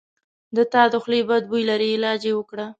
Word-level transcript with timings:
د 0.55 0.57
تا 0.71 0.83
د 0.91 0.93
خولې 1.03 1.21
بد 1.29 1.43
بوي 1.49 1.63
لري 1.69 1.89
علاج 1.97 2.21
یی 2.27 2.33
وکړه 2.35 2.65